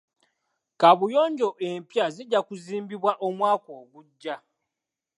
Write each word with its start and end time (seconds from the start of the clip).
Kaabuyonjo 0.79 1.49
empya 1.69 2.05
zijja 2.15 2.39
kuzimbibwa 2.47 3.11
omwaka 3.27 3.69
ogujja. 3.81 4.35